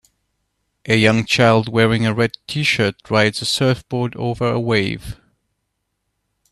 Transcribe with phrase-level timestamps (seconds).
[0.87, 5.17] A young child wearing a red tshirt rides a surfboard over a wave.